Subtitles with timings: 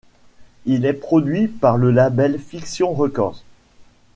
[0.65, 3.43] Il est produit par le label Fiction Records.